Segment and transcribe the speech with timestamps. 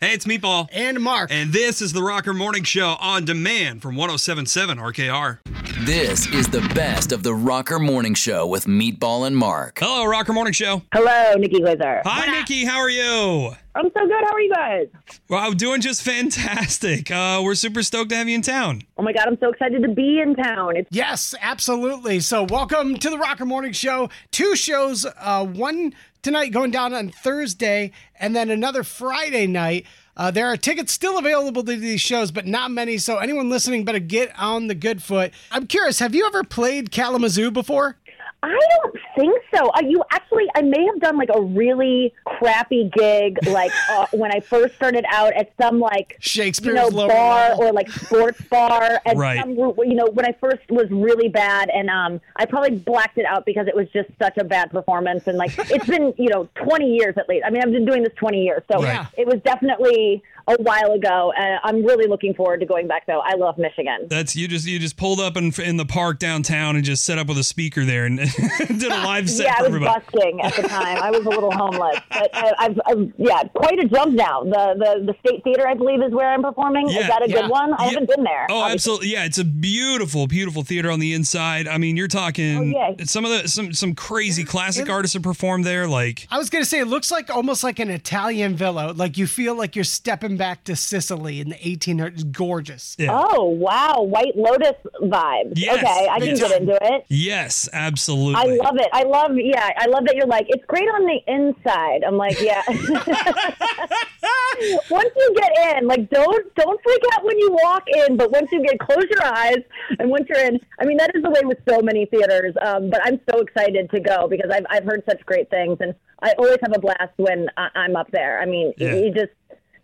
[0.00, 0.68] Hey, it's Meatball.
[0.72, 1.28] And Mark.
[1.32, 5.40] And this is the Rocker Morning Show on demand from 1077 RKR.
[5.84, 9.80] This is the best of the Rocker Morning Show with Meatball and Mark.
[9.80, 10.82] Hello, Rocker Morning Show.
[10.94, 12.02] Hello, Nikki Glazer.
[12.04, 12.64] Hi, Nikki.
[12.64, 13.56] How are you?
[13.74, 14.24] I'm so good.
[14.24, 14.86] How are you guys?
[15.28, 17.10] Well, I'm doing just fantastic.
[17.10, 18.82] Uh, we're super stoked to have you in town.
[18.96, 20.76] Oh my God, I'm so excited to be in town.
[20.76, 22.18] It's Yes, absolutely.
[22.20, 24.10] So, welcome to the Rocker Morning Show.
[24.32, 29.86] Two shows, uh, one tonight going down on Thursday, and then another Friday night.
[30.16, 32.98] Uh, there are tickets still available to these shows, but not many.
[32.98, 35.32] So, anyone listening better get on the good foot.
[35.52, 37.97] I'm curious, have you ever played Kalamazoo before?
[38.40, 39.68] I don't think so.
[39.70, 44.30] Uh, you actually, I may have done like a really crappy gig, like uh, when
[44.32, 47.64] I first started out at some like Shakespeare's you know bar level.
[47.64, 49.40] or like sports bar at Right.
[49.40, 53.24] some you know when I first was really bad, and um, I probably blacked it
[53.26, 56.48] out because it was just such a bad performance, and like it's been you know
[56.54, 57.44] 20 years at least.
[57.44, 59.04] I mean, I've been doing this 20 years, so Right.
[59.16, 61.32] it was definitely a while ago.
[61.38, 63.20] Uh, I'm really looking forward to going back though.
[63.20, 64.06] I love Michigan.
[64.08, 67.18] That's you just you just pulled up in, in the park downtown and just set
[67.18, 68.18] up with a speaker there and
[68.66, 70.00] did a live set yeah, for I was everybody.
[70.00, 70.98] busking at the time.
[71.02, 74.42] I was a little homeless, but I, I've, I've yeah, quite a jump now.
[74.44, 76.88] The the the State Theater, I believe, is where I'm performing.
[76.88, 77.42] Yeah, is that a yeah.
[77.42, 77.74] good one?
[77.74, 77.90] I Yeah.
[77.90, 78.46] haven't been there.
[78.50, 78.72] Oh, obviously.
[78.74, 79.08] absolutely.
[79.12, 81.68] Yeah, it's a beautiful, beautiful theater on the inside.
[81.68, 83.04] I mean, you're talking Oh, yay.
[83.04, 85.86] some of the some some crazy classic artists have performed there.
[85.86, 88.92] Like, I was going to say, it looks like almost like an Italian villa.
[88.96, 92.30] Like you feel like you're stepping back to Sicily in the 1800s.
[92.32, 92.96] Gorgeous.
[92.98, 93.10] yeah.
[93.12, 94.72] Oh wow, White Lotus
[95.02, 95.52] vibes.
[95.56, 96.40] Yes, Okay, I can yes.
[96.40, 97.04] get into it.
[97.08, 98.36] yes, absolutely.
[98.36, 98.88] I love it.
[98.92, 99.70] I love yeah.
[99.76, 102.04] I love that you're like it's great on the inside.
[102.04, 102.62] I'm like yeah.
[104.90, 108.48] once you get in, like don't don't freak out when you walk in, but once
[108.52, 109.58] you get close your eyes
[109.98, 112.54] and once you're in, I mean that is the way with so many theaters.
[112.62, 115.94] Um, but I'm so excited to go because I've I've heard such great things, and
[116.22, 118.40] I always have a blast when I, I'm up there.
[118.40, 118.94] I mean, Yeah.
[118.94, 119.32] you just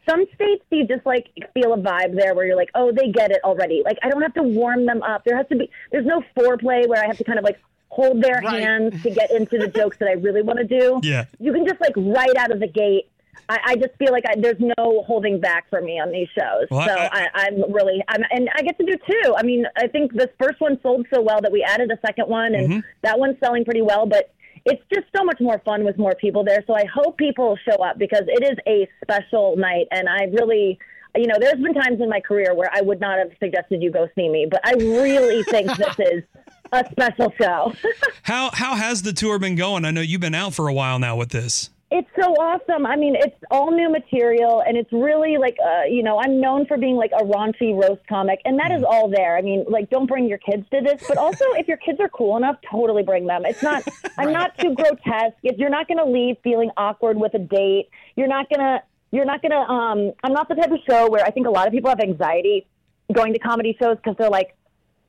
[0.09, 3.31] some states you just like feel a vibe there where you're like, oh, they get
[3.31, 3.83] it already.
[3.85, 5.25] Like I don't have to warm them up.
[5.25, 8.23] There has to be there's no foreplay where I have to kind of like hold
[8.23, 8.61] their Right.
[8.63, 11.01] hands to get into the jokes that I really want to do.
[11.05, 11.27] Yeah.
[11.39, 13.11] You can just like right out of the gate.
[13.49, 16.67] I, I just feel like I, there's no holding back for me on these shows.
[16.71, 19.35] Well, so I- I'm really, I'm, and I get to do two.
[19.37, 22.29] I mean, I think this first one sold so well that we added a second
[22.29, 22.81] one, and Mm-hmm.
[23.03, 24.07] that one's selling pretty well.
[24.07, 24.33] But
[24.65, 26.65] it's just so much more fun with more people there.
[26.67, 30.79] So I hope people show up because it is a special night, and I really.
[31.17, 33.93] You know, there's been times in my career where I would not have suggested you
[33.93, 36.25] go see me, but I really think this is
[36.73, 37.73] a special show.
[38.25, 39.85] How how has the tour been going?
[39.85, 41.71] I know you've been out for a while now with this.
[41.97, 42.87] It's so awesome.
[42.87, 46.67] I mean, it's all new material, and it's really like, uh, you know, I'm known
[46.67, 49.37] for being like a raunchy roast comic, and that is all there.
[49.37, 52.09] I mean, like, don't bring your kids to this, but also if your kids are
[52.09, 53.45] cool enough, totally bring them.
[53.47, 53.85] It's not,
[54.19, 55.37] I'm not too grotesque.
[55.45, 58.83] If you're not going to leave feeling awkward with a date, you're not gonna,
[59.13, 59.61] you're not gonna.
[59.61, 62.01] Um, I'm not the type of show where I think a lot of people have
[62.01, 62.67] anxiety
[63.13, 64.57] going to comedy shows because they're like,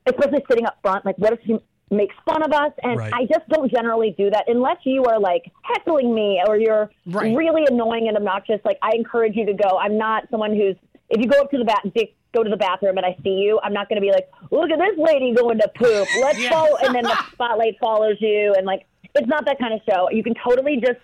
[0.05, 1.57] especially sitting up front, like, what if she
[1.91, 2.71] makes fun of us?
[2.83, 3.13] And Right.
[3.13, 7.35] I just don't generally do that unless you are like heckling me or you're Right.
[7.35, 8.59] really annoying and obnoxious.
[8.65, 9.77] Like, I encourage you to go.
[9.77, 10.75] I'm not someone who's,
[11.09, 13.59] if you go up to the dick go to the bathroom and I see you,
[13.63, 16.09] I'm not going to be like, look at this lady going to poop.
[16.13, 16.49] Let's Yeah.
[16.49, 16.75] follow.
[16.81, 18.53] And then the spotlight follows you.
[18.57, 18.85] And like,
[19.15, 20.09] it's not that kind of show.
[20.09, 20.99] You can totally just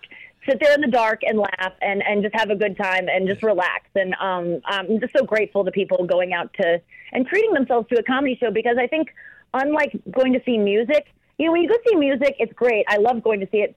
[0.49, 3.27] sit there in the dark and laugh and, and just have a good time and
[3.29, 3.85] just relax.
[3.95, 6.81] And um, I'm just so grateful to people going out to
[7.13, 9.09] and treating themselves to a comedy show because I think,
[9.53, 12.85] unlike going to see music, you know, when you go see music, it's great.
[12.87, 13.75] I love going to see it.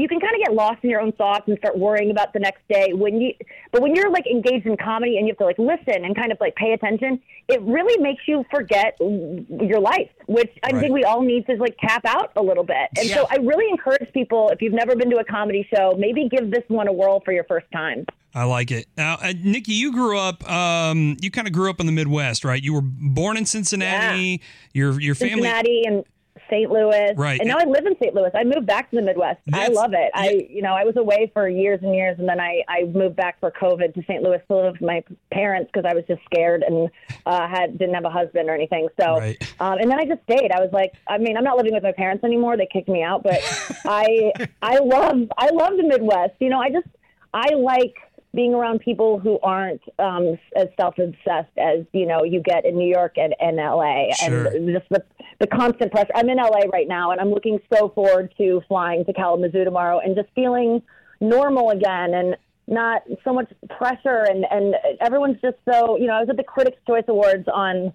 [0.00, 2.38] You can kind of get lost in your own thoughts and start worrying about the
[2.38, 2.92] next day.
[2.92, 3.32] When you,
[3.72, 6.32] but when you're like engaged in comedy and you have to like listen and kind
[6.32, 10.80] of like pay attention, it really makes you forget your life, which I Right.
[10.80, 12.88] think we all need to like tap out a little bit.
[12.98, 16.28] And so I really encourage people if you've never been to a comedy show, maybe
[16.28, 18.06] give this one a whirl for your first time.
[18.32, 18.86] I like it.
[18.96, 20.48] Now, uh, Nikki, you grew up.
[20.48, 22.62] Um, you kind of grew up in the Midwest, right?
[22.62, 24.40] You were born in Cincinnati.
[24.72, 25.42] Your your family.
[25.42, 26.04] Cincinnati and
[26.50, 26.70] St.
[26.70, 27.12] Louis.
[27.16, 27.40] Right.
[27.40, 28.14] And now I live in St.
[28.14, 28.30] Louis.
[28.34, 29.40] I moved back to the Midwest.
[29.52, 30.10] I love it.
[30.14, 33.16] I, you know, I was away for years and years, and then I, I moved
[33.16, 34.22] back for COVID to St.
[34.22, 35.02] Louis to live with my
[35.32, 36.90] parents because I was just scared and
[37.26, 38.88] uh, had didn't have a husband or anything.
[39.00, 39.54] So, Right.
[39.60, 40.50] um, and then I just stayed.
[40.52, 42.56] I was like, I mean, I'm not living with my parents anymore.
[42.56, 43.38] They kicked me out, but
[43.84, 44.32] I,
[44.62, 46.34] I love, I love the Midwest.
[46.40, 46.86] You know, I just,
[47.32, 47.94] I like
[48.34, 52.88] being around people who aren't um, as self-obsessed as you know you get in New
[52.88, 54.46] York and, and LA, Sure.
[54.46, 55.02] and just the
[55.40, 56.12] the constant pressure.
[56.14, 59.98] I'm in LA right now, and I'm looking so forward to flying to Kalamazoo tomorrow
[59.98, 60.82] and just feeling
[61.20, 62.36] normal again and
[62.66, 66.14] not so much pressure and and everyone's just so you know.
[66.14, 67.92] I was at the Critics' Choice Awards on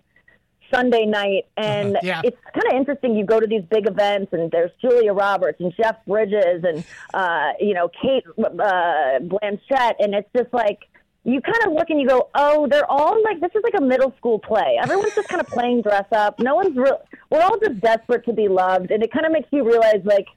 [0.73, 2.21] Sunday night, and Yeah.
[2.23, 3.15] it's kind of interesting.
[3.15, 6.83] You go to these big events, and there's Julia Roberts and Jeff Bridges, and
[7.13, 10.79] uh, you know Kate uh, Blanchett, and it's just like
[11.23, 13.81] you kind of look and you go, oh, they're all like this is like a
[13.83, 14.77] middle school play.
[14.81, 16.39] Everyone's just kind of playing dress up.
[16.39, 17.01] No one's real.
[17.31, 20.27] We're all just desperate to be loved, and it kind of makes you realize like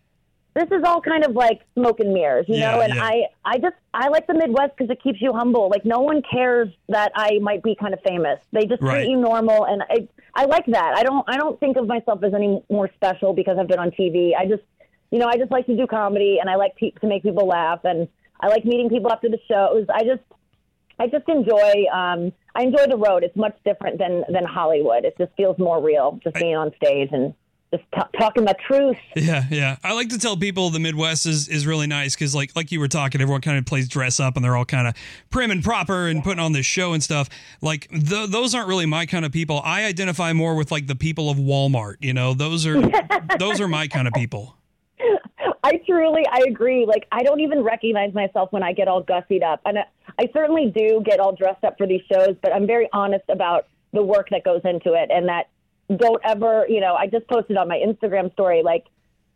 [0.58, 2.80] this is all kind of like smoke and mirrors, you Yeah, know.
[2.80, 3.04] And yeah.
[3.04, 5.68] I, I just I like the Midwest because it keeps you humble.
[5.70, 8.38] Like no one cares that I might be kind of famous.
[8.52, 9.04] They just Right.
[9.04, 10.94] treat you normal, and I, I like that.
[10.96, 13.90] I don't, I don't think of myself as any more special because I've been on
[13.92, 14.32] TV.
[14.36, 14.62] I just,
[15.10, 17.46] you know, I just like to do comedy, and I like pe- to make people
[17.46, 18.08] laugh, and
[18.40, 19.86] I like meeting people after the shows.
[19.92, 20.22] I just,
[20.98, 21.84] I just enjoy.
[21.92, 23.22] Um, I enjoy the road.
[23.22, 25.04] It's much different than than Hollywood.
[25.04, 27.32] It just feels more real, just being on stage and
[27.70, 28.96] just t- talking my truth.
[29.14, 29.76] Yeah, yeah.
[29.84, 32.80] I like to tell people the Midwest is, is really nice because, like, like you
[32.80, 34.94] were talking, everyone kind of plays dress up and they're all kind of
[35.30, 37.28] prim and proper and putting on this show and stuff.
[37.60, 39.60] Like, th- those aren't really my kind of people.
[39.64, 41.96] I identify more with like the people of Walmart.
[42.00, 42.80] You know, those are
[43.38, 44.54] those are my kind of people.
[45.64, 46.86] I truly, I agree.
[46.86, 49.84] Like, I don't even recognize myself when I get all gussied up, and I,
[50.18, 52.36] I certainly do get all dressed up for these shows.
[52.42, 55.48] But I'm very honest about the work that goes into it, and that
[55.96, 58.84] don't ever, you know, I just posted on my Instagram story, like,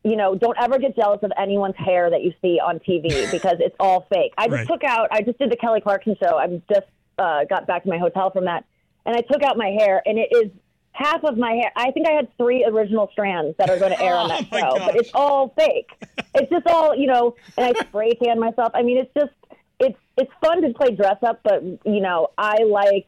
[0.04, 3.56] you know, don't ever get jealous of anyone's hair that you see on TV because
[3.60, 4.32] it's all fake.
[4.36, 4.66] I just Right.
[4.68, 6.36] took out, I just did the Kelly Clarkson show.
[6.38, 6.86] I'm just
[7.18, 8.64] uh, got back to my hotel from that,
[9.06, 10.50] and I took out my hair, and it is
[10.92, 11.72] half of my hair.
[11.76, 14.58] I think I had three original strands that are going to air on that Oh,
[14.58, 14.86] show, gosh.
[14.92, 15.88] but it's all fake.
[16.34, 18.72] it's just all, you know, and I spray tan myself.
[18.74, 19.32] I mean, it's just,
[19.80, 23.06] it's it's fun to play dress up, but you know, I like.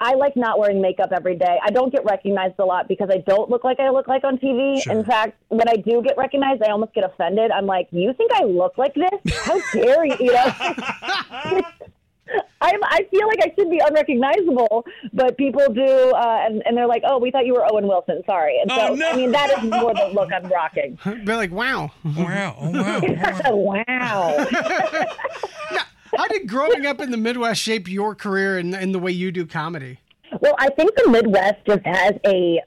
[0.00, 1.58] I- I like not wearing makeup every day.
[1.62, 4.38] I don't get recognized a lot because I don't look like I look like on
[4.38, 4.82] TV.
[4.82, 4.92] Sure.
[4.92, 7.50] In fact, when I do get recognized, I almost get offended.
[7.50, 9.34] I'm like, "You think I look like this?
[9.44, 10.52] How dare you?" You know.
[12.62, 15.82] I'm, I feel like I should be unrecognizable, but people do,
[16.14, 18.22] uh, and, and they're like, "Oh, we thought you were Owen Wilson.
[18.26, 19.10] Sorry." And so, Oh, no.
[19.10, 20.96] I mean, that is more the look I'm rocking.
[21.24, 21.90] Be like, wow.
[22.04, 22.56] Wow!
[22.60, 23.00] Oh wow!
[23.46, 23.84] oh, wow.
[23.88, 25.80] wow.
[26.16, 29.30] How did growing up in the Midwest shape your career and, and the way you
[29.30, 29.98] do comedy?
[30.40, 32.60] Well, I think the Midwest just has a.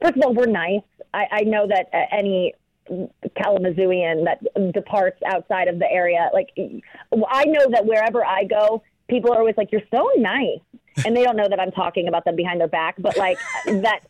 [0.00, 0.82] First of all, we're nice.
[1.12, 2.54] I, I know that uh, any
[2.90, 9.32] Kalamazooian that departs outside of the area, like I know that wherever I go, people
[9.32, 10.60] are always like, "You're so nice,"
[11.04, 12.96] and they don't know that I'm talking about them behind their back.
[12.98, 14.00] But like that,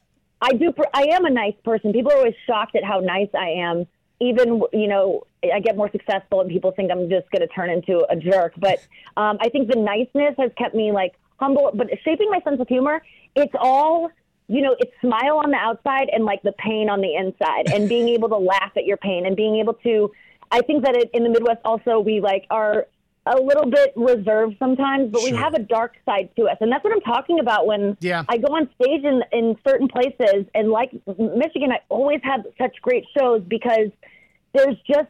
[0.41, 0.73] I do.
[0.93, 1.93] I am a nice person.
[1.93, 3.87] People are always shocked at how nice I am.
[4.21, 7.71] Even you know, I get more successful, and people think I'm just going to turn
[7.71, 8.55] into a jerk.
[8.57, 8.79] But
[9.17, 11.71] um, I think the niceness has kept me like humble.
[11.75, 13.03] But shaping my sense of humor,
[13.35, 14.11] it's all
[14.47, 17.89] you know, it's smile on the outside and like the pain on the inside, and
[17.89, 20.13] being able to laugh at your pain and being able to.
[20.51, 22.87] I think that it, in the Midwest also we like are
[23.27, 26.85] a little bit reserved sometimes, but we have a dark side to us, and that's
[26.85, 28.25] what I'm talking about when Yeah.
[28.29, 30.45] I go on stage in in certain places.
[30.55, 33.89] And like Michigan, I always have such great shows because
[34.53, 35.09] there's just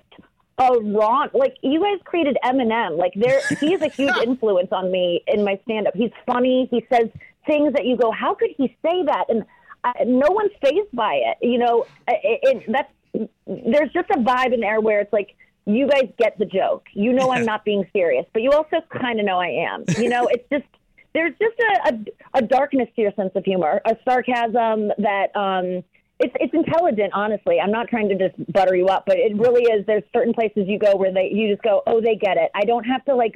[0.59, 2.97] a raw like you guys created Eminem.
[2.97, 5.95] Like there, he is a huge influence on me in my stand up.
[5.97, 6.69] He's funny.
[6.71, 7.09] He says
[7.47, 9.25] things that you go, how could he say that?
[9.29, 9.45] And
[9.83, 11.39] I, no one's phased by it.
[11.43, 12.93] You know, it, it, that's
[13.47, 15.35] there's just a vibe in there where it's like
[15.67, 16.87] you guys get the joke.
[16.93, 19.85] You know I'm not being serious, but you also kind of know I am.
[19.99, 20.65] You know, it's just
[21.15, 25.85] there's just a, a, a darkness to your sense of humor, a sarcasm that um,
[26.21, 27.13] it's it's intelligent.
[27.13, 29.85] Honestly, I'm not trying to just butter you up, but it really is.
[29.85, 32.51] There's certain places you go where they you just go, oh, they get it.
[32.55, 33.35] I don't have to like,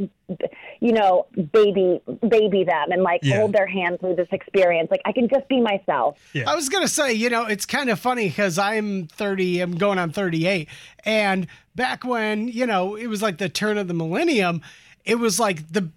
[0.80, 3.38] you know, baby baby them and like Yeah.
[3.38, 4.90] hold their hand through this experience.
[4.92, 6.18] Like I can just be myself.
[6.32, 6.48] Yeah.
[6.48, 9.98] I was gonna say, you know, it's kind of funny because I'm 30, I'm going
[9.98, 10.68] on 38,
[11.04, 14.62] and back when you know it was like the turn of the millennium,
[15.04, 15.88] it was like the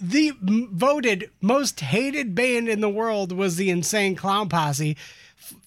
[0.00, 4.96] the voted most hated band in the world was the Insane Clown Posse.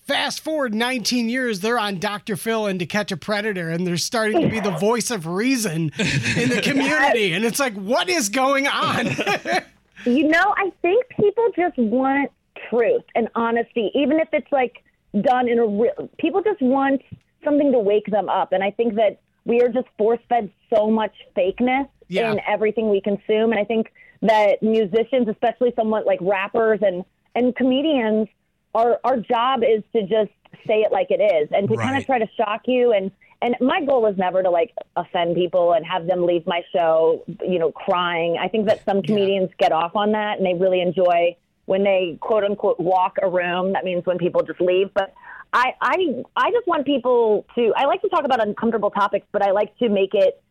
[0.06, 2.36] Fast forward 19 years, they're on Dr.
[2.36, 5.92] Phil and To Catch a Predator, and they're starting to be the voice of reason
[6.38, 7.34] in the community.
[7.34, 9.10] And it's like, what is going on?
[10.06, 12.30] You know, I think people just want
[12.70, 14.84] truth and honesty, even if it's like
[15.20, 16.10] done in a real.
[16.20, 17.02] People just want
[17.44, 20.92] something to wake them up, and I think that we are just force fed so
[20.92, 22.34] much fakeness Yeah.
[22.34, 27.56] in everything we consume, and I think that musicians, especially somewhat like rappers and and
[27.56, 28.28] comedians,
[28.76, 30.32] our our job is to just
[30.68, 33.12] say it like it is, and to kind of try to shock you and.
[33.42, 37.24] And my goal is never to like offend people and have them leave my show,
[37.46, 38.38] you know, crying.
[38.42, 42.18] I think that some comedians get off on that and they really enjoy when they
[42.22, 43.74] quote unquote walk a room.
[43.74, 44.90] That means when people just leave.
[44.96, 45.14] But
[45.54, 47.74] I, I, I just want people to.
[47.76, 50.42] I like to talk about uncomfortable topics, but I like to make it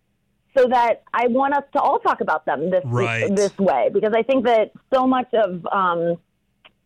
[0.57, 3.35] so that I want us to all talk about them this Right.
[3.35, 6.19] this way because I think that so much of um,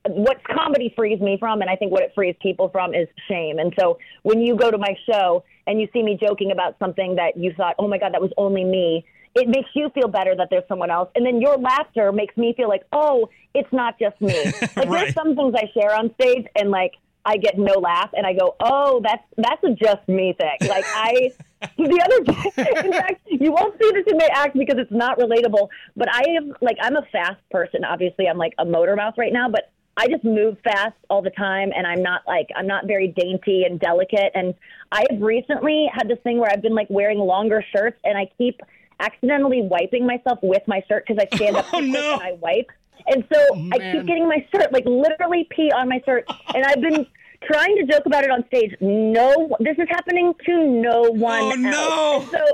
[0.08, 3.58] what comedy frees me from, and I think what it frees people from, is shame.
[3.58, 7.16] And so when you go to my show and you see me joking about something
[7.16, 10.34] that you thought, oh my God, that was only me, it makes you feel better
[10.36, 11.10] that there's someone else.
[11.14, 14.52] And then your laughter makes me feel like, oh, it's not just me.
[14.76, 15.02] Like Right.
[15.02, 16.92] there's some things I share on stage and like
[17.24, 20.68] I get no laugh and I go, oh, that's that's a just me thing.
[20.68, 21.32] Like I,
[21.76, 25.18] the other day, in fact, you won't see this in my act because it's not
[25.18, 25.68] relatable.
[25.96, 27.84] But I am like I'm a fast person.
[27.84, 31.30] Obviously, I'm like a motor mouth right now, but I just move fast all the
[31.30, 34.30] time, and I'm not like I'm not very dainty and delicate.
[34.34, 34.54] And
[34.92, 38.30] I have recently had this thing where I've been like wearing longer shirts, and I
[38.38, 38.60] keep
[39.00, 42.12] accidentally wiping myself with my shirt because I stand up Oh, no.
[42.14, 42.70] and I wipe.
[43.08, 46.24] And so oh, I keep getting my shirt, like literally pee on my shirt.
[46.54, 47.04] And I've been
[47.42, 48.74] trying to joke about it on stage.
[48.80, 52.32] No, this is happening to no one Oh, else.
[52.32, 52.38] no.
[52.38, 52.44] So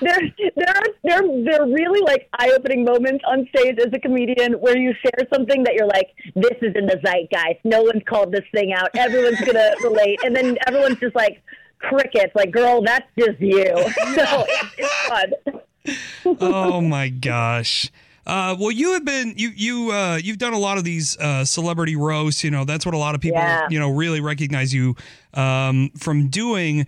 [0.00, 0.18] there,
[0.56, 4.76] there are there, there are really like eye-opening moments on stage as a comedian where
[4.76, 7.60] you share something that you're like, this is in the zeitgeist.
[7.64, 8.90] No one's called this thing out.
[8.96, 11.42] Everyone's gonna relate, and then everyone's just like
[11.78, 12.34] crickets.
[12.34, 13.72] Like, girl, that's just you.
[14.14, 15.32] So it's, it's fun.
[16.40, 17.90] oh my gosh.
[18.28, 21.44] Uh, well, you have been you you uh, you've done a lot of these uh,
[21.44, 22.44] celebrity roasts.
[22.44, 23.66] You know that's what a lot of people Yeah.
[23.70, 24.94] you know really recognize you
[25.34, 26.86] um, from doing.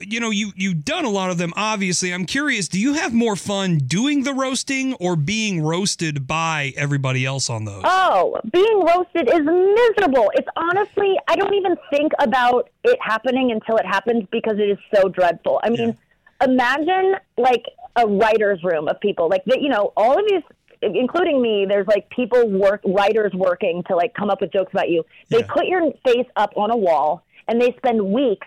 [0.00, 1.52] You know you you've done a lot of them.
[1.54, 2.66] Obviously, I'm curious.
[2.66, 7.66] Do you have more fun doing the roasting or being roasted by everybody else on
[7.66, 7.82] those?
[7.84, 10.32] Oh, being roasted is miserable.
[10.34, 14.78] It's honestly, I don't even think about it happening until it happens because it is
[14.94, 15.60] so dreadful.
[15.62, 15.94] I mean,
[16.42, 19.28] imagine like a writer's room of people.
[19.28, 20.42] Like, that, you know, all of these,
[20.82, 24.90] including me, there's like people work, writers working to like come up with jokes about
[24.90, 25.04] you.
[25.30, 25.46] They Yeah.
[25.52, 28.46] put your face up on a wall and they spend weeks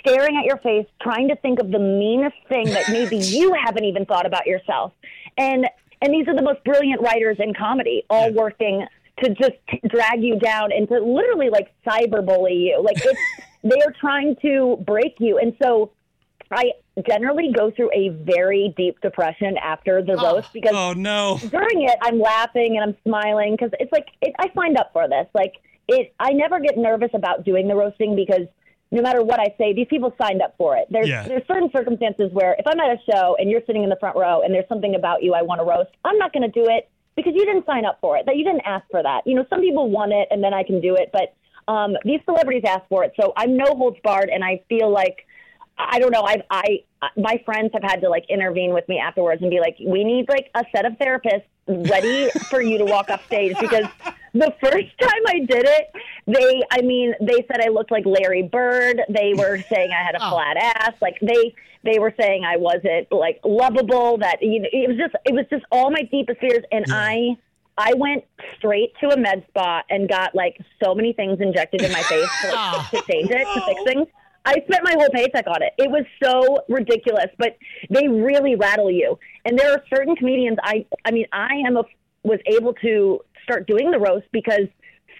[0.00, 3.84] staring at your face, trying to think of the meanest thing that maybe you haven't
[3.84, 4.92] even thought about yourself.
[5.36, 5.66] And
[6.02, 8.86] and these are the most brilliant writers in comedy, all working
[9.22, 9.52] to just
[9.88, 12.82] drag you down and to literally like cyberbully you.
[12.82, 13.20] Like it's
[13.62, 15.38] they are trying to break you.
[15.38, 15.90] And so
[16.50, 16.72] I
[17.06, 21.38] generally go through a very deep depression after the roast because Oh no.
[21.50, 25.08] during it, I'm laughing and I'm smiling because it's like it, I signed up for
[25.08, 25.26] this.
[25.34, 25.54] Like
[25.88, 28.46] it, I never get nervous about doing the roasting because
[28.92, 30.86] no matter what I say, these people signed up for it.
[30.90, 31.26] There's Yeah.
[31.26, 34.16] there's certain circumstances where if I'm at a show and you're sitting in the front
[34.16, 36.68] row and there's something about you I want to roast, I'm not going to do
[36.68, 38.26] it because you didn't sign up for it.
[38.26, 39.22] That you didn't ask for that.
[39.26, 41.34] You know, some people want it and then I can do it, but
[41.72, 45.24] um, these celebrities ask for it, so I'm no holds barred, and I feel like
[45.88, 46.26] I don't know.
[46.26, 46.84] I, I,
[47.16, 50.28] my friends have had to like intervene with me afterwards and be like, we need
[50.28, 53.86] like a set of therapists ready for you to walk off stage because
[54.34, 55.92] the first time I did it,
[56.26, 59.00] they, I mean, they said I looked like Larry Bird.
[59.08, 60.30] They were saying I had a oh.
[60.30, 60.94] flat ass.
[61.00, 64.18] Like they, they were saying I wasn't like lovable.
[64.18, 67.36] That you know, it was just, it was just all my deepest fears, and I.
[67.78, 68.24] I went
[68.58, 72.28] straight to a med spa and got like so many things injected in my face
[72.42, 74.06] to, like, to change it, to fix things.
[74.44, 75.74] I spent my whole paycheck on it.
[75.78, 77.56] It was so ridiculous, but
[77.90, 79.18] they really rattle you.
[79.44, 80.58] And there are certain comedians.
[80.62, 81.82] I, I mean, I am a
[82.22, 84.66] was able to start doing the roast because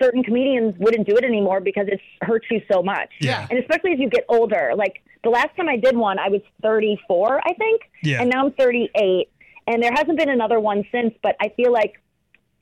[0.00, 3.10] certain comedians wouldn't do it anymore because it hurts you so much.
[3.20, 3.46] Yeah.
[3.50, 4.72] And especially as you get older.
[4.76, 7.82] Like the last time I did one, I was 34, I think.
[8.02, 8.20] Yeah.
[8.20, 9.30] And now I'm 38.
[9.66, 12.00] And there hasn't been another one since, but I feel like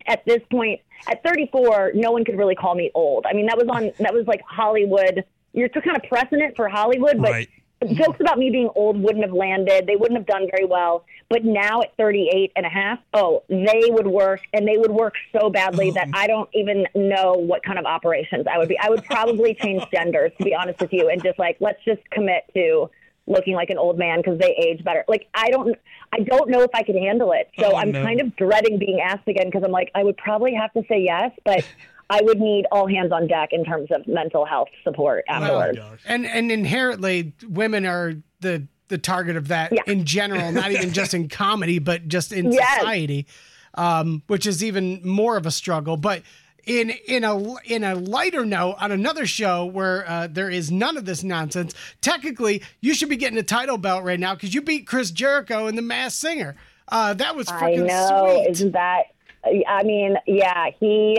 [0.07, 3.25] at this point, at 34, no one could really call me old.
[3.29, 5.25] I mean, that was on, that was like Hollywood.
[5.53, 7.49] You're kind of precedent for Hollywood, but Right.
[7.95, 9.87] jokes about me being old wouldn't have landed.
[9.87, 11.05] They wouldn't have done very well.
[11.29, 15.15] But now at 38 and a half, oh, they would work and they would work
[15.33, 15.95] so badly oh.
[15.95, 18.79] that I don't even know what kind of operations I would be.
[18.79, 22.01] I would probably change genders, to be honest with you, and just like, let's just
[22.11, 22.91] commit to
[23.27, 25.05] looking like an old man because they age better.
[25.07, 25.77] Like I don't,
[26.13, 27.51] I don't know if I could handle it.
[27.59, 28.03] So Oh, I'm no.
[28.03, 31.01] kind of dreading being asked again because I'm like, I would probably have to say
[31.03, 31.63] yes, but
[32.11, 35.79] I would need all hands on deck in terms of mental health support afterwards.
[36.07, 39.83] And and inherently, women are the the target of that Yeah.
[39.87, 42.79] in general, not even just in comedy, but just in Yes.
[42.79, 43.27] society,
[43.75, 45.99] um, which is even more of a struggle.
[45.99, 46.23] But
[46.65, 50.97] in in a in a lighter note, on another show where uh, there is none
[50.97, 54.63] of this nonsense, technically you should be getting a title belt right now because you
[54.63, 56.57] beat Chris Jericho in the Masked Singer.
[56.91, 58.27] Uh, that was I know.
[58.43, 58.51] sweet.
[58.53, 59.03] Isn't that?
[59.45, 60.71] I mean, yeah.
[60.81, 61.19] He.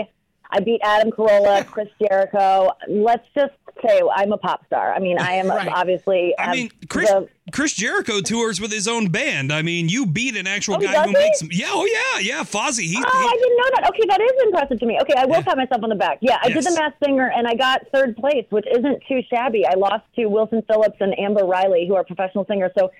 [0.52, 2.70] I beat Adam Carolla, Chris Jericho.
[2.88, 3.52] Let's just
[3.86, 4.92] say I'm a pop star.
[4.92, 5.68] I mean, I am Right.
[5.72, 6.34] obviously.
[6.38, 9.52] I um, mean, Chris the- Chris Jericho tours with his own band.
[9.52, 12.42] I mean, you beat an actual Oh, guy who does makes yeah, oh yeah, yeah,
[12.44, 12.84] Fozzy.
[12.84, 13.88] He, Oh, I didn't know that.
[13.90, 14.98] Okay, that is impressive to me.
[15.02, 15.42] Okay, I will Yeah.
[15.42, 16.18] pat myself on the back.
[16.20, 16.64] Yeah, I Yes.
[16.64, 19.66] did the Masked Singer and I got third place, which isn't too shabby.
[19.66, 22.70] I lost to Wilson Phillips and Amber Riley, who are professional singers.
[22.78, 22.90] So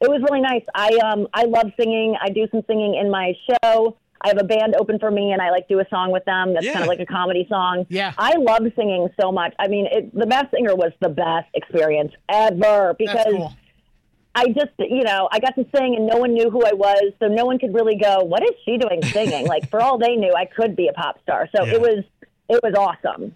[0.00, 0.62] it was really nice.
[0.74, 2.16] I um I love singing.
[2.20, 3.96] I do some singing in my show.
[4.22, 6.52] I have a band open for me, and I like do a song with them.
[6.54, 6.72] That's Yeah.
[6.74, 7.86] kind of like a comedy song.
[7.88, 8.12] Yeah.
[8.18, 9.54] I love singing so much.
[9.58, 13.52] I mean, it, the Masked Singer was the best experience ever because cool.
[14.34, 17.12] I just, you know, I got to sing and no one knew who I was,
[17.18, 20.14] so no one could really go, "What is she doing singing?" like for all they
[20.16, 21.48] knew, I could be a pop star.
[21.54, 21.74] So Yeah.
[21.74, 22.04] it was,
[22.48, 23.34] it was awesome.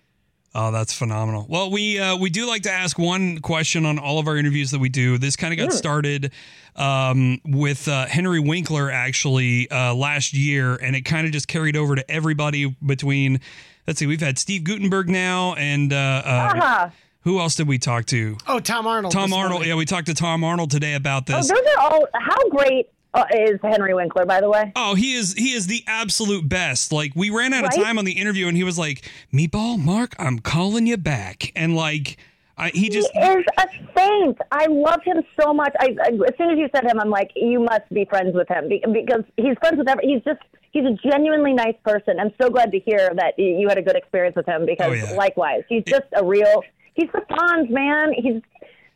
[0.57, 1.47] Oh, that's phenomenal.
[1.49, 4.71] Well, we uh, we do like to ask one question on all of our interviews
[4.71, 5.19] that we do.
[5.19, 6.31] This kind of got started
[6.77, 11.77] um, with uh, Henry Winkler actually uh, last year, and it kind of just carried
[11.77, 13.41] over to everybody between.
[13.87, 16.93] Let's see, we've had Steve Guttenberg now, and uh, uh, Ah.
[17.23, 18.39] who else did we talk to?
[18.47, 19.13] Oh, Tom Arnold.
[19.13, 19.53] Tom Arnold.
[19.55, 19.69] morning.
[19.69, 21.49] Yeah, we talked to Tom Arnold today about Oh, this.
[21.49, 22.07] those are all.
[22.15, 24.73] How great uh, is Henry Winkler, by the way?
[24.77, 26.93] Oh, he is he is the absolute best.
[26.93, 30.15] Like we ran out of time on the interview, and he was like, "Meatball, Mark,
[30.19, 32.17] I'm calling you back," and like.
[32.57, 33.67] I, he just he is a
[33.97, 34.39] saint.
[34.53, 35.75] I love him so much.
[35.81, 38.47] I, I as soon as you said him, I'm like, you must be friends with
[38.47, 40.07] him because he's friends with every.
[40.07, 40.39] He's just
[40.71, 42.21] he's a genuinely nice person.
[42.21, 44.93] I'm so glad to hear that you had a good experience with him because Oh,
[44.95, 45.17] yeah.
[45.17, 46.63] likewise, he's just a real.
[46.95, 48.13] He's the Fonz man.
[48.13, 48.41] He's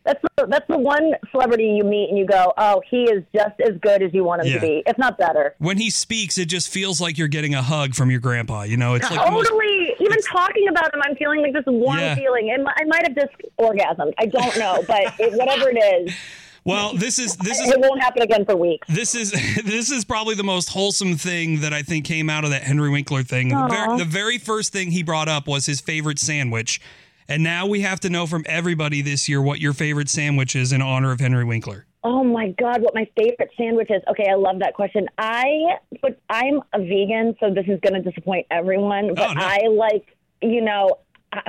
[0.09, 3.61] that's the, that's the one celebrity you meet and you go, oh, he is just
[3.61, 4.55] as good as you want him Yeah.
[4.55, 5.55] to be, if not better.
[5.59, 8.63] when he speaks, it just feels like you're getting a hug from your grandpa.
[8.63, 9.95] You know, it's like the most- Totally.
[10.01, 12.15] Even talking about him, I'm feeling like this warm Yeah.
[12.15, 12.51] feeling.
[12.53, 14.13] And I might have just orgasmed.
[14.19, 15.77] I don't know, but it, whatever it
[16.09, 16.15] is,
[16.65, 18.87] well, this is this is it won't happen again for weeks.
[18.89, 19.31] this is
[19.65, 22.91] this is probably the most wholesome thing that I think came out of that Henry
[22.91, 23.49] Winkler thing.
[23.49, 26.81] The very, the very first thing he brought up was his favorite sandwich,
[27.29, 30.73] and now we have to know from everybody this year what your favorite sandwich is
[30.73, 31.87] in honor of Henry Winkler.
[32.05, 34.03] Oh my God, what my favorite sandwich is.
[34.09, 35.09] Okay, I love that question.
[35.19, 39.15] I, but I'm a vegan, so this is going to disappoint everyone.
[39.15, 39.41] But Oh, no.
[39.45, 40.07] I like,
[40.41, 40.99] you know,
[41.33, 41.41] uh,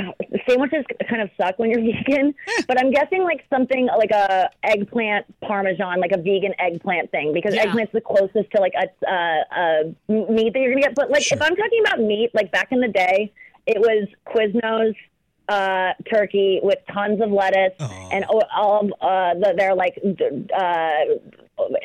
[0.50, 2.34] sandwiches kind of suck when you're vegan.
[2.68, 7.54] but I'm guessing like something like a eggplant parmesan, like a vegan eggplant thing, because
[7.54, 7.68] Yeah.
[7.68, 9.84] eggplant's the closest to like a, uh, uh,
[10.32, 10.96] meat that you're gonna get.
[10.96, 11.38] But like, Sure.
[11.38, 13.32] if I'm talking about meat, like back in the day,
[13.68, 14.96] it was Quiznos
[15.50, 18.10] uh, turkey with tons of lettuce Oh.
[18.12, 19.98] and all of uh, the, their like
[20.58, 20.90] uh,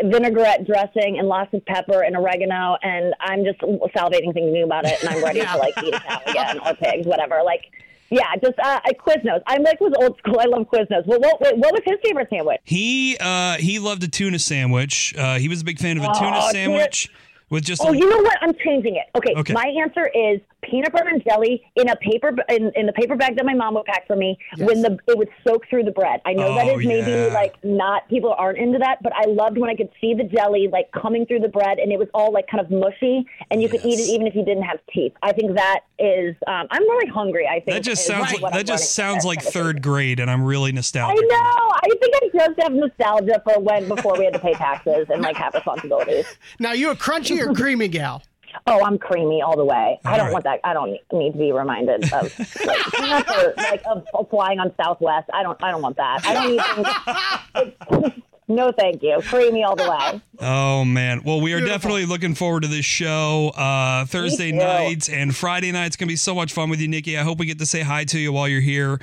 [0.05, 2.77] vinaigrette dressing and lots of pepper and oregano.
[2.83, 6.21] And I'm just salivating thinking about it, and I'm ready to like eat a cow
[6.27, 7.41] again or pigs, whatever.
[7.45, 7.63] Like,
[8.11, 9.41] yeah, just uh, I Quiznos.
[9.47, 10.39] I'm like was old school.
[10.39, 11.07] I love Quiznos.
[11.07, 12.61] Well, what, what was his favorite sandwich?
[12.65, 15.15] He uh, he loved a tuna sandwich.
[15.17, 17.11] Uh, he was a big fan of a tuna Oh, sandwich
[17.51, 18.37] with just Oh, a you know what?
[18.43, 19.07] I'm changing it.
[19.17, 19.53] Okay, Okay.
[19.53, 23.37] my answer is peanut butter and jelly in a paper in, in the paper bag
[23.37, 24.37] that my mom would pack for me.
[24.59, 26.21] When the it would soak through the bread.
[26.25, 27.27] I know that Oh, is maybe yeah.
[27.33, 30.69] like not people aren't into that, but I loved when I could see the jelly
[30.73, 33.69] like coming through the bread and it was all like kind of mushy and you
[33.69, 35.13] could eat it even if you didn't have teeth.
[35.23, 36.35] I think that is.
[36.47, 37.47] Um, I'm really hungry.
[37.47, 39.63] I think that just sounds what like, I'm that just sounds like that kind of
[39.75, 41.23] third grade, and I'm really nostalgic.
[41.23, 41.71] I know.
[41.75, 45.23] I think I just have nostalgia for when before we had to pay taxes and
[45.23, 46.27] like have responsibilities.
[46.59, 48.23] Now, you a crunchy or creamy gal?
[48.67, 49.99] Oh, I'm creamy all the way.
[50.05, 50.33] I don't right.
[50.33, 50.61] want that.
[50.65, 55.29] I don't need to be reminded of like, or, like of, of flying on Southwest.
[55.33, 55.63] I don't.
[55.63, 56.25] I don't want that.
[56.25, 58.23] I don't need things.
[58.49, 59.21] no, thank you.
[59.23, 60.21] Creamy all the way.
[60.41, 61.23] Oh man.
[61.25, 61.75] Well, we are Beautiful.
[61.75, 63.53] definitely looking forward to this show.
[63.57, 67.19] Uh, Thursday nights and Friday nights gonna be so much fun with you, Nikki.
[67.19, 69.01] I hope we get to say hi to you while you're here.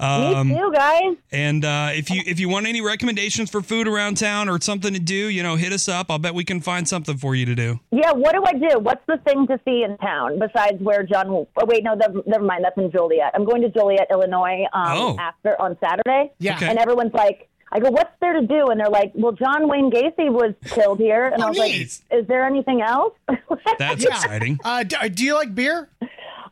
[0.00, 1.16] Um, Me too, guys.
[1.30, 4.94] and uh, if you if you want any recommendations for food around town or something
[4.94, 6.10] to do, you know, hit us up.
[6.10, 7.80] I'll bet we can find something for you to do.
[7.90, 8.12] Yeah.
[8.12, 8.78] What do I do?
[8.78, 11.28] What's the thing to see in town besides where John?
[11.28, 11.94] Oh, wait, no.
[11.94, 12.64] Never, never mind.
[12.64, 13.32] That's in Joliet.
[13.34, 14.64] I'm going to Joliet, Illinois.
[14.72, 15.16] Um, Oh.
[15.18, 16.32] After on Saturday.
[16.38, 16.56] Yeah.
[16.56, 16.68] Okay.
[16.68, 17.46] And everyone's like.
[17.72, 18.66] I go, what's there to do?
[18.66, 21.26] And they're like, well, John Wayne Gacy was killed here.
[21.26, 22.00] And Oh, I was neat.
[22.10, 23.14] like, is there anything else?
[23.78, 24.10] That's Yeah.
[24.10, 24.58] exciting.
[24.64, 25.88] Uh, do, do you like beer?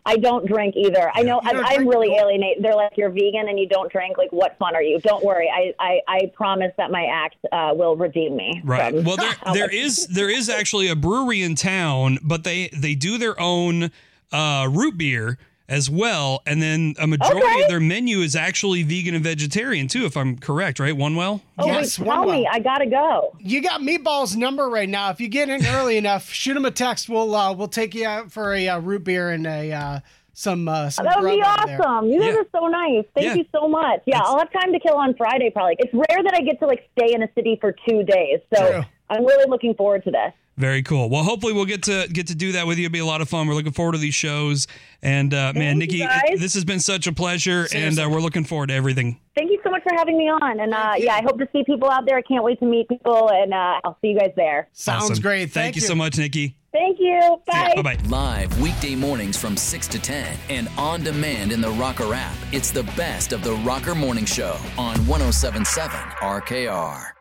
[0.09, 1.13] I don't drink either.
[1.15, 2.65] I know You don't I, I'm really alienated.
[2.65, 4.17] They're like, you're vegan and you don't drink.
[4.17, 4.99] Like, what fun are you?
[5.01, 5.51] Don't worry.
[5.55, 8.63] I, I, I promise that my act uh, will redeem me.
[8.65, 8.95] Right.
[8.95, 12.95] from Well, there there is there is actually a brewery in town, but they they
[12.95, 13.91] do their own
[14.33, 15.39] uh, root beer
[15.69, 17.63] as well, and then a majority Okay.
[17.63, 20.79] of their menu is actually vegan and vegetarian too, if I'm correct.
[20.81, 20.97] Right?
[20.97, 21.43] One well.
[21.59, 22.49] Oh, Yes, wait, one tell me.
[22.51, 23.37] I gotta go.
[23.39, 25.11] You got Meatball's number right now.
[25.11, 27.09] If you get in early enough, shoot him a text.
[27.09, 30.01] We'll uh, we'll take you out for a uh, root beer and a uh,
[30.33, 31.83] some uh, some That would be grub over there.
[31.89, 32.11] awesome.
[32.11, 32.41] You guys Yeah.
[32.41, 33.05] are so nice.
[33.15, 33.35] Thank Yeah.
[33.35, 34.01] you so much.
[34.07, 35.51] Yeah, It's- I'll have time to kill on Friday.
[35.51, 35.77] Probably.
[35.81, 38.71] It's rare that I get to like stay in a city for two days, so
[38.71, 38.83] True.
[39.11, 40.33] I'm really looking forward to this.
[40.59, 41.09] Very cool.
[41.09, 42.87] Well, hopefully we'll get to get to do that with you.
[42.87, 43.47] It'll be a lot of fun.
[43.47, 44.67] We're looking forward to these shows.
[45.03, 46.21] And uh, man, Nikki, guys.
[46.39, 49.21] this has been such a pleasure, and uh, we're looking forward to everything.
[49.37, 50.59] Thank you so much for having me on.
[50.59, 52.17] And uh, yeah, I hope to see people out there.
[52.17, 54.69] I can't wait to meet people, and uh, I'll see you guys there.
[54.73, 55.23] Sounds Awesome.
[55.23, 55.53] great.
[55.53, 56.57] Thank, you so much, Nikki.
[56.73, 57.41] Thank you.
[57.47, 57.75] Bye.
[57.77, 57.99] Bye bye.
[58.09, 62.35] Live weekday mornings from 6 to 10 and on demand in the Rocker app.
[62.51, 67.18] It's the best of the Rocker Morning Show on 1077 RKR.